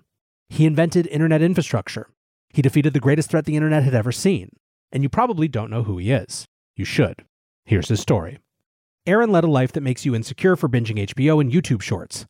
He 0.48 0.66
invented 0.66 1.06
internet 1.06 1.42
infrastructure. 1.42 2.08
He 2.52 2.60
defeated 2.60 2.92
the 2.92 2.98
greatest 2.98 3.30
threat 3.30 3.44
the 3.44 3.54
internet 3.54 3.84
had 3.84 3.94
ever 3.94 4.10
seen. 4.10 4.50
And 4.90 5.04
you 5.04 5.08
probably 5.08 5.46
don't 5.46 5.70
know 5.70 5.84
who 5.84 5.96
he 5.98 6.10
is. 6.10 6.44
You 6.74 6.84
should. 6.84 7.24
Here's 7.64 7.88
his 7.88 8.00
story. 8.00 8.38
Aaron 9.06 9.30
led 9.30 9.44
a 9.44 9.48
life 9.48 9.70
that 9.72 9.82
makes 9.82 10.04
you 10.04 10.12
insecure 10.12 10.56
for 10.56 10.68
binging 10.68 11.06
HBO 11.06 11.40
and 11.40 11.52
YouTube 11.52 11.82
shorts. 11.82 12.26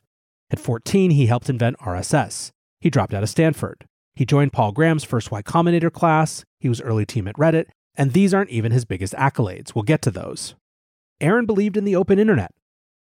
At 0.51 0.61
14, 0.61 1.13
he 1.13 1.27
helped 1.27 1.49
invent 1.49 1.79
RSS. 1.79 2.51
He 2.83 2.91
dropped 2.91 3.15
out 3.15 3.23
of 3.23 3.31
Stanford. 3.31 3.87
He 4.15 4.27
joined 4.27 4.53
Paul 4.53 4.73
Graham's 4.73 5.05
first 5.05 5.31
Y 5.31 5.41
Combinator 5.41 5.91
class. 5.91 6.45
He 6.61 6.69
was 6.69 6.83
early 6.83 7.07
team 7.07 7.27
at 7.27 7.37
Reddit, 7.37 7.69
and 7.97 8.13
these 8.13 8.35
aren't 8.35 8.51
even 8.51 8.73
his 8.73 8.85
biggest 8.85 9.15
accolades. 9.15 9.75
We'll 9.75 9.83
get 9.83 10.03
to 10.03 10.11
those. 10.11 10.55
Aaron 11.21 11.47
believed 11.47 11.77
in 11.77 11.85
the 11.85 11.97
open 11.97 12.19
internet. 12.19 12.53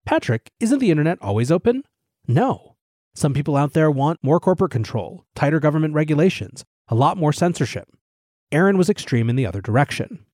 Patrick, 0.04 0.50
isn't 0.60 0.78
the 0.78 0.90
internet 0.90 1.18
always 1.20 1.50
open? 1.50 1.84
No. 2.26 2.76
Some 3.14 3.34
people 3.34 3.56
out 3.56 3.72
there 3.72 3.90
want 3.90 4.22
more 4.22 4.40
corporate 4.40 4.72
control, 4.72 5.24
tighter 5.34 5.60
government 5.60 5.94
regulations, 5.94 6.64
a 6.88 6.94
lot 6.94 7.16
more 7.16 7.32
censorship. 7.32 7.88
Aaron 8.52 8.78
was 8.78 8.90
extreme 8.90 9.30
in 9.30 9.36
the 9.36 9.46
other 9.46 9.60
direction. 9.60 10.24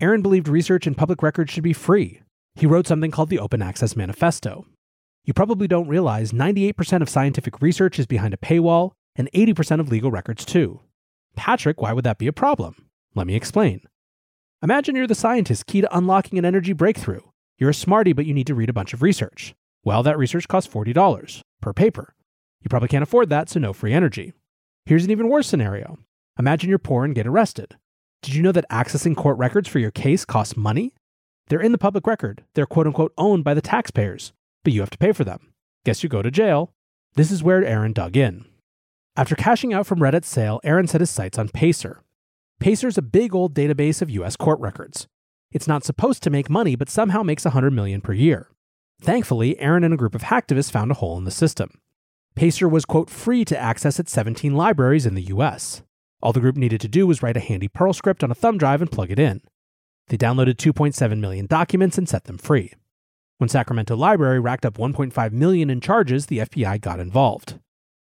Aaron 0.00 0.22
believed 0.22 0.48
research 0.48 0.86
and 0.86 0.96
public 0.96 1.22
records 1.22 1.50
should 1.50 1.62
be 1.62 1.72
free. 1.72 2.20
He 2.54 2.66
wrote 2.66 2.86
something 2.86 3.10
called 3.10 3.30
the 3.30 3.38
Open 3.38 3.62
Access 3.62 3.96
Manifesto. 3.96 4.66
You 5.24 5.32
probably 5.32 5.66
don't 5.66 5.88
realize 5.88 6.32
98% 6.32 7.02
of 7.02 7.08
scientific 7.08 7.60
research 7.60 7.98
is 7.98 8.06
behind 8.06 8.34
a 8.34 8.38
paywall, 8.38 8.92
and 9.16 9.30
80% 9.32 9.80
of 9.80 9.90
legal 9.90 10.10
records 10.10 10.44
too. 10.44 10.80
Patrick, 11.34 11.80
why 11.80 11.92
would 11.92 12.04
that 12.04 12.18
be 12.18 12.26
a 12.26 12.32
problem? 12.32 12.85
Let 13.16 13.26
me 13.26 13.34
explain. 13.34 13.80
Imagine 14.62 14.94
you're 14.94 15.06
the 15.06 15.14
scientist 15.14 15.64
key 15.64 15.80
to 15.80 15.96
unlocking 15.96 16.38
an 16.38 16.44
energy 16.44 16.74
breakthrough. 16.74 17.22
You're 17.56 17.70
a 17.70 17.74
smarty, 17.74 18.12
but 18.12 18.26
you 18.26 18.34
need 18.34 18.46
to 18.46 18.54
read 18.54 18.68
a 18.68 18.74
bunch 18.74 18.92
of 18.92 19.00
research. 19.00 19.54
Well, 19.82 20.02
that 20.02 20.18
research 20.18 20.48
costs 20.48 20.72
$40 20.72 21.40
per 21.62 21.72
paper. 21.72 22.14
You 22.62 22.68
probably 22.68 22.88
can't 22.88 23.02
afford 23.02 23.30
that, 23.30 23.48
so 23.48 23.58
no 23.58 23.72
free 23.72 23.94
energy. 23.94 24.34
Here's 24.84 25.06
an 25.06 25.10
even 25.10 25.30
worse 25.30 25.48
scenario. 25.48 25.98
Imagine 26.38 26.68
you're 26.68 26.78
poor 26.78 27.06
and 27.06 27.14
get 27.14 27.26
arrested. 27.26 27.78
Did 28.20 28.34
you 28.34 28.42
know 28.42 28.52
that 28.52 28.68
accessing 28.70 29.16
court 29.16 29.38
records 29.38 29.66
for 29.66 29.78
your 29.78 29.90
case 29.90 30.26
costs 30.26 30.54
money? 30.54 30.92
They're 31.48 31.58
in 31.62 31.72
the 31.72 31.78
public 31.78 32.06
record. 32.06 32.44
They're 32.54 32.66
quote 32.66 32.86
unquote 32.86 33.14
owned 33.16 33.44
by 33.44 33.54
the 33.54 33.62
taxpayers, 33.62 34.34
but 34.62 34.74
you 34.74 34.80
have 34.80 34.90
to 34.90 34.98
pay 34.98 35.12
for 35.12 35.24
them. 35.24 35.54
Guess 35.86 36.02
you 36.02 36.10
go 36.10 36.20
to 36.20 36.30
jail. 36.30 36.74
This 37.14 37.30
is 37.30 37.42
where 37.42 37.64
Aaron 37.64 37.94
dug 37.94 38.14
in. 38.14 38.44
After 39.16 39.34
cashing 39.34 39.72
out 39.72 39.86
from 39.86 40.00
Reddit's 40.00 40.28
sale, 40.28 40.60
Aaron 40.62 40.86
set 40.86 41.00
his 41.00 41.08
sights 41.08 41.38
on 41.38 41.48
Pacer, 41.48 42.02
Pacer's 42.58 42.98
a 42.98 43.02
big 43.02 43.34
old 43.34 43.54
database 43.54 44.00
of 44.00 44.10
US 44.10 44.36
court 44.36 44.58
records. 44.60 45.06
It's 45.52 45.68
not 45.68 45.84
supposed 45.84 46.22
to 46.22 46.30
make 46.30 46.50
money, 46.50 46.74
but 46.74 46.90
somehow 46.90 47.22
makes 47.22 47.44
100 47.44 47.72
million 47.72 48.00
per 48.00 48.12
year. 48.12 48.48
Thankfully, 49.00 49.58
Aaron 49.60 49.84
and 49.84 49.94
a 49.94 49.96
group 49.96 50.14
of 50.14 50.22
hacktivists 50.22 50.70
found 50.70 50.90
a 50.90 50.94
hole 50.94 51.18
in 51.18 51.24
the 51.24 51.30
system. 51.30 51.70
Pacer 52.34 52.68
was, 52.68 52.84
quote, 52.84 53.10
free 53.10 53.44
to 53.44 53.58
access 53.58 54.00
at 54.00 54.08
17 54.08 54.54
libraries 54.54 55.06
in 55.06 55.14
the 55.14 55.24
US. 55.24 55.82
All 56.22 56.32
the 56.32 56.40
group 56.40 56.56
needed 56.56 56.80
to 56.80 56.88
do 56.88 57.06
was 57.06 57.22
write 57.22 57.36
a 57.36 57.40
handy 57.40 57.68
Perl 57.68 57.92
script 57.92 58.24
on 58.24 58.30
a 58.30 58.34
thumb 58.34 58.58
drive 58.58 58.80
and 58.80 58.90
plug 58.90 59.10
it 59.10 59.18
in. 59.18 59.42
They 60.08 60.16
downloaded 60.16 60.56
2.7 60.56 61.18
million 61.18 61.46
documents 61.46 61.98
and 61.98 62.08
set 62.08 62.24
them 62.24 62.38
free. 62.38 62.72
When 63.38 63.48
Sacramento 63.48 63.96
Library 63.96 64.40
racked 64.40 64.64
up 64.64 64.78
1.5 64.78 65.32
million 65.32 65.68
in 65.68 65.80
charges, 65.80 66.26
the 66.26 66.38
FBI 66.38 66.80
got 66.80 67.00
involved. 67.00 67.58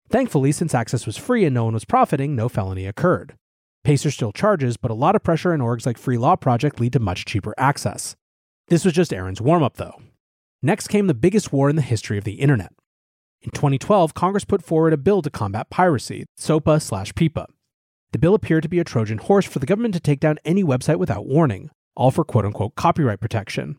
Thankfully, 0.08 0.52
since 0.52 0.74
access 0.74 1.04
was 1.04 1.16
free 1.16 1.44
and 1.44 1.54
no 1.54 1.64
one 1.64 1.74
was 1.74 1.84
profiting, 1.84 2.36
no 2.36 2.48
felony 2.48 2.86
occurred. 2.86 3.34
Pacer 3.86 4.10
still 4.10 4.32
charges, 4.32 4.76
but 4.76 4.90
a 4.90 4.94
lot 4.94 5.14
of 5.14 5.22
pressure 5.22 5.52
and 5.52 5.62
orgs 5.62 5.86
like 5.86 5.96
Free 5.96 6.18
Law 6.18 6.34
Project 6.34 6.80
lead 6.80 6.92
to 6.94 6.98
much 6.98 7.24
cheaper 7.24 7.54
access. 7.56 8.16
This 8.66 8.84
was 8.84 8.92
just 8.92 9.12
Aaron's 9.12 9.40
warm 9.40 9.62
up, 9.62 9.76
though. 9.76 10.02
Next 10.60 10.88
came 10.88 11.06
the 11.06 11.14
biggest 11.14 11.52
war 11.52 11.70
in 11.70 11.76
the 11.76 11.82
history 11.82 12.18
of 12.18 12.24
the 12.24 12.40
internet. 12.40 12.72
In 13.42 13.52
2012, 13.52 14.12
Congress 14.12 14.44
put 14.44 14.64
forward 14.64 14.92
a 14.92 14.96
bill 14.96 15.22
to 15.22 15.30
combat 15.30 15.70
piracy, 15.70 16.24
SOPA 16.36 16.80
slash 16.80 17.12
PIPA. 17.12 17.46
The 18.10 18.18
bill 18.18 18.34
appeared 18.34 18.64
to 18.64 18.68
be 18.68 18.80
a 18.80 18.84
Trojan 18.84 19.18
horse 19.18 19.44
for 19.44 19.60
the 19.60 19.66
government 19.66 19.94
to 19.94 20.00
take 20.00 20.18
down 20.18 20.40
any 20.44 20.64
website 20.64 20.98
without 20.98 21.28
warning, 21.28 21.70
all 21.94 22.10
for 22.10 22.24
quote 22.24 22.44
unquote 22.44 22.74
copyright 22.74 23.20
protection. 23.20 23.76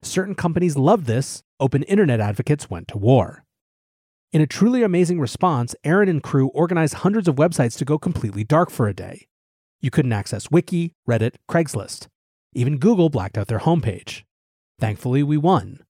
Certain 0.00 0.34
companies 0.34 0.78
loved 0.78 1.04
this, 1.04 1.42
open 1.60 1.82
internet 1.82 2.18
advocates 2.18 2.70
went 2.70 2.88
to 2.88 2.96
war. 2.96 3.44
In 4.32 4.40
a 4.40 4.46
truly 4.46 4.82
amazing 4.82 5.20
response, 5.20 5.74
Aaron 5.84 6.08
and 6.08 6.22
crew 6.22 6.48
organized 6.54 6.94
hundreds 6.94 7.28
of 7.28 7.34
websites 7.34 7.76
to 7.76 7.84
go 7.84 7.98
completely 7.98 8.42
dark 8.42 8.70
for 8.70 8.88
a 8.88 8.94
day. 8.94 9.26
You 9.80 9.90
couldn't 9.90 10.12
access 10.12 10.50
Wiki, 10.50 10.92
Reddit, 11.08 11.36
Craigslist. 11.48 12.08
Even 12.52 12.78
Google 12.78 13.08
blacked 13.08 13.38
out 13.38 13.46
their 13.46 13.60
homepage. 13.60 14.24
Thankfully, 14.78 15.22
we 15.22 15.36
won. 15.36 15.80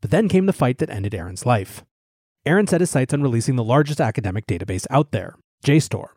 But 0.00 0.10
then 0.10 0.28
came 0.28 0.46
the 0.46 0.52
fight 0.52 0.78
that 0.78 0.90
ended 0.90 1.14
Aaron's 1.14 1.46
life. 1.46 1.84
Aaron 2.46 2.66
set 2.66 2.80
his 2.80 2.90
sights 2.90 3.12
on 3.12 3.22
releasing 3.22 3.56
the 3.56 3.64
largest 3.64 4.00
academic 4.00 4.46
database 4.46 4.86
out 4.90 5.12
there, 5.12 5.36
JSTOR. 5.64 6.08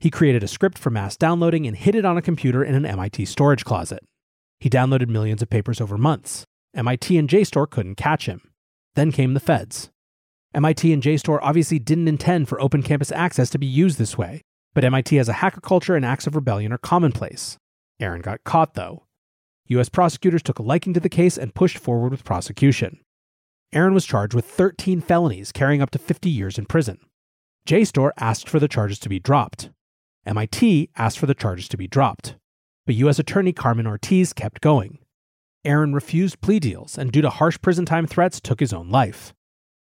He 0.00 0.10
created 0.10 0.42
a 0.42 0.48
script 0.48 0.78
for 0.78 0.90
mass 0.90 1.16
downloading 1.16 1.66
and 1.66 1.76
hid 1.76 1.94
it 1.94 2.04
on 2.04 2.18
a 2.18 2.22
computer 2.22 2.62
in 2.62 2.74
an 2.74 2.84
MIT 2.84 3.24
storage 3.26 3.64
closet. 3.64 4.00
He 4.58 4.68
downloaded 4.68 5.08
millions 5.08 5.42
of 5.42 5.50
papers 5.50 5.80
over 5.80 5.96
months. 5.96 6.44
MIT 6.74 7.16
and 7.16 7.28
JSTOR 7.28 7.70
couldn't 7.70 7.94
catch 7.94 8.26
him. 8.26 8.50
Then 8.94 9.12
came 9.12 9.34
the 9.34 9.40
feds. 9.40 9.90
MIT 10.54 10.92
and 10.92 11.02
JSTOR 11.02 11.38
obviously 11.42 11.78
didn't 11.78 12.08
intend 12.08 12.48
for 12.48 12.60
open 12.60 12.82
campus 12.82 13.12
access 13.12 13.50
to 13.50 13.58
be 13.58 13.66
used 13.66 13.98
this 13.98 14.16
way, 14.16 14.42
but 14.76 14.84
MIT 14.84 15.16
has 15.16 15.30
a 15.30 15.32
hacker 15.32 15.62
culture 15.62 15.96
and 15.96 16.04
acts 16.04 16.26
of 16.26 16.34
rebellion 16.34 16.70
are 16.70 16.76
commonplace. 16.76 17.56
Aaron 17.98 18.20
got 18.20 18.44
caught, 18.44 18.74
though. 18.74 19.04
U.S. 19.68 19.88
prosecutors 19.88 20.42
took 20.42 20.58
a 20.58 20.62
liking 20.62 20.92
to 20.92 21.00
the 21.00 21.08
case 21.08 21.38
and 21.38 21.54
pushed 21.54 21.78
forward 21.78 22.10
with 22.10 22.24
prosecution. 22.24 23.00
Aaron 23.72 23.94
was 23.94 24.04
charged 24.04 24.34
with 24.34 24.44
13 24.44 25.00
felonies, 25.00 25.50
carrying 25.50 25.80
up 25.80 25.88
to 25.92 25.98
50 25.98 26.28
years 26.28 26.58
in 26.58 26.66
prison. 26.66 26.98
JSTOR 27.66 28.10
asked 28.18 28.50
for 28.50 28.60
the 28.60 28.68
charges 28.68 28.98
to 28.98 29.08
be 29.08 29.18
dropped. 29.18 29.70
MIT 30.26 30.90
asked 30.94 31.18
for 31.18 31.24
the 31.24 31.34
charges 31.34 31.68
to 31.68 31.78
be 31.78 31.88
dropped. 31.88 32.36
But 32.84 32.96
U.S. 32.96 33.18
Attorney 33.18 33.54
Carmen 33.54 33.86
Ortiz 33.86 34.34
kept 34.34 34.60
going. 34.60 34.98
Aaron 35.64 35.94
refused 35.94 36.42
plea 36.42 36.60
deals 36.60 36.98
and, 36.98 37.10
due 37.10 37.22
to 37.22 37.30
harsh 37.30 37.58
prison 37.62 37.86
time 37.86 38.06
threats, 38.06 38.42
took 38.42 38.60
his 38.60 38.74
own 38.74 38.90
life. 38.90 39.32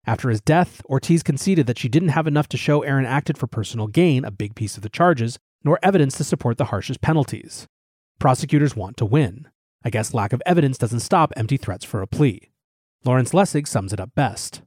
After 0.07 0.29
his 0.29 0.41
death, 0.41 0.81
Ortiz 0.85 1.23
conceded 1.23 1.65
that 1.67 1.79
she 1.79 1.89
didn't 1.89 2.09
have 2.09 2.27
enough 2.27 2.47
to 2.49 2.57
show 2.57 2.83
Aaron 2.83 3.05
acted 3.05 3.37
for 3.37 3.47
personal 3.47 3.87
gain, 3.87 4.23
a 4.23 4.31
big 4.31 4.55
piece 4.55 4.77
of 4.77 4.83
the 4.83 4.89
charges, 4.89 5.39
nor 5.63 5.79
evidence 5.81 6.17
to 6.17 6.23
support 6.23 6.57
the 6.57 6.65
harshest 6.65 7.01
penalties. 7.01 7.65
Prosecutors 8.19 8.75
want 8.75 8.97
to 8.97 9.05
win. 9.05 9.47
I 9.83 9.89
guess 9.89 10.13
lack 10.13 10.31
of 10.31 10.43
evidence 10.45 10.77
doesn't 10.77 10.99
stop 10.99 11.33
empty 11.35 11.57
threats 11.57 11.83
for 11.83 12.01
a 12.01 12.07
plea. 12.07 12.51
Lawrence 13.03 13.31
Lessig 13.31 13.67
sums 13.67 13.93
it 13.93 13.99
up 13.99 14.13
best. 14.15 14.61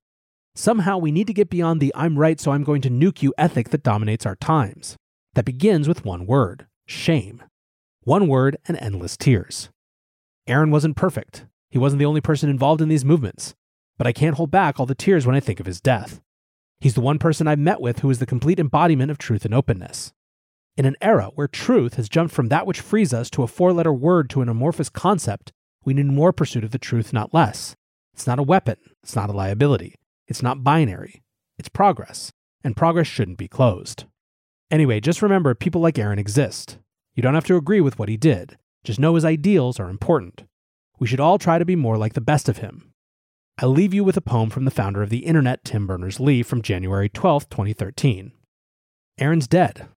Somehow 0.54 0.99
we 0.99 1.12
need 1.12 1.28
to 1.28 1.33
get 1.33 1.50
beyond 1.50 1.80
the 1.80 1.92
I'm 1.95 2.18
right, 2.18 2.40
so 2.40 2.50
I'm 2.50 2.64
going 2.64 2.83
to 2.83 2.90
nuke 2.90 3.23
you 3.23 3.33
ethic 3.38 3.71
that 3.71 3.85
dominates 3.85 4.26
our 4.26 4.37
times. 4.37 4.97
That 5.35 5.45
begins 5.45 5.87
with 5.87 6.04
one 6.04 6.26
word 6.26 6.66
shame. 6.87 7.45
One 8.02 8.26
word 8.26 8.57
and 8.66 8.76
endless 8.78 9.16
tears. 9.16 9.68
Aaron 10.47 10.71
wasn't 10.71 10.97
perfect. 10.97 11.47
He 11.71 11.78
wasn't 11.78 11.99
the 11.99 12.07
only 12.07 12.23
person 12.23 12.49
involved 12.49 12.80
in 12.80 12.88
these 12.88 13.04
movements. 13.04 13.54
But 13.99 14.07
I 14.07 14.12
can't 14.12 14.37
hold 14.37 14.50
back 14.50 14.78
all 14.78 14.87
the 14.87 14.95
tears 14.95 15.26
when 15.26 15.37
I 15.37 15.40
think 15.40 15.61
of 15.61 15.67
his 15.67 15.81
death. 15.81 16.21
He's 16.81 16.95
the 16.95 17.00
one 17.00 17.19
person 17.19 17.49
I've 17.49 17.59
met 17.59 17.81
with 17.81 17.99
who 17.99 18.11
is 18.11 18.21
the 18.21 18.26
complete 18.26 18.61
embodiment 18.61 19.11
of 19.11 19.19
truth 19.19 19.45
and 19.45 19.52
openness. 19.52 20.12
In 20.76 20.85
an 20.85 20.97
era 21.00 21.31
where 21.35 21.49
truth 21.49 21.95
has 21.95 22.09
jumped 22.09 22.33
from 22.33 22.49
that 22.49 22.67
which 22.67 22.81
frees 22.81 23.12
us 23.12 23.28
to 23.31 23.43
a 23.43 23.49
four 23.49 23.73
letter 23.73 23.93
word 23.93 24.31
to 24.31 24.43
an 24.43 24.49
amorphous 24.49 24.88
concept, 24.88 25.52
we 25.85 25.93
need 25.93 26.07
more 26.07 26.33
pursuit 26.33 26.62
of 26.62 26.71
the 26.71 26.78
truth, 26.78 27.12
not 27.12 27.35
less. 27.35 27.75
It's 28.14 28.28
not 28.28 28.38
a 28.38 28.45
weapon, 28.45 28.76
it's 29.02 29.17
not 29.17 29.31
a 29.31 29.33
liability, 29.33 29.97
it's 30.28 30.43
not 30.43 30.62
binary, 30.62 31.23
it's 31.59 31.69
progress, 31.69 32.33
and 32.62 32.76
progress 32.76 33.09
shouldn't 33.09 33.38
be 33.38 33.49
closed. 33.49 34.05
Anyway, 34.71 35.00
just 35.00 35.23
remember 35.23 35.55
people 35.55 35.81
like 35.81 35.99
Aaron 35.99 36.19
exist. 36.19 36.78
You 37.14 37.23
don't 37.23 37.35
have 37.35 37.47
to 37.47 37.57
agree 37.57 37.81
with 37.81 37.99
what 37.99 38.09
he 38.09 38.17
did, 38.17 38.57
just 38.85 39.00
know 39.00 39.17
his 39.17 39.25
ideals 39.25 39.81
are 39.81 39.90
important. 39.90 40.45
We 41.00 41.09
should 41.09 41.21
all 41.21 41.38
try 41.38 41.59
to 41.59 41.64
be 41.64 41.76
more 41.76 41.97
like 41.97 42.14
the 42.14 42.21
best 42.21 42.49
of 42.49 42.59
him. 42.59 42.88
I'll 43.61 43.71
leave 43.71 43.93
you 43.93 44.05
with 44.05 44.17
a 44.17 44.21
poem 44.21 44.50
from 44.50 44.67
the 44.67 44.71
founder 44.71 45.03
of 45.03 45.11
the 45.11 45.27
internet, 45.27 45.65
Tim 45.65 45.85
Berners 45.85 46.21
Lee, 46.21 46.45
from 46.45 46.62
January 46.62 47.09
12, 47.09 47.49
2013. 47.49 48.31
Aaron's 49.19 49.49
dead. 49.49 49.88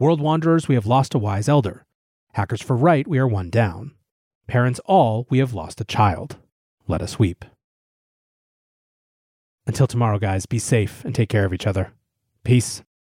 World 0.00 0.20
wanderers, 0.20 0.66
we 0.66 0.74
have 0.74 0.84
lost 0.84 1.14
a 1.14 1.18
wise 1.18 1.48
elder. 1.48 1.86
Hackers 2.32 2.60
for 2.60 2.74
right, 2.74 3.06
we 3.06 3.18
are 3.18 3.28
one 3.28 3.50
down. 3.50 3.92
Parents 4.48 4.80
all, 4.86 5.28
we 5.30 5.38
have 5.38 5.54
lost 5.54 5.80
a 5.80 5.84
child. 5.84 6.38
Let 6.88 7.02
us 7.02 7.16
weep. 7.16 7.44
Until 9.64 9.86
tomorrow, 9.86 10.18
guys, 10.18 10.46
be 10.46 10.58
safe 10.58 11.04
and 11.04 11.14
take 11.14 11.28
care 11.28 11.44
of 11.44 11.54
each 11.54 11.68
other. 11.68 11.92
Peace. 12.42 12.82